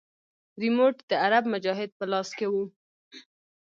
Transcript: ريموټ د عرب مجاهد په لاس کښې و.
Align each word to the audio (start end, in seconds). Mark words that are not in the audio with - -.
ريموټ 0.61 0.95
د 1.09 1.11
عرب 1.23 1.43
مجاهد 1.53 1.89
په 1.99 2.05
لاس 2.11 2.29
کښې 2.37 2.47
و. 2.53 2.55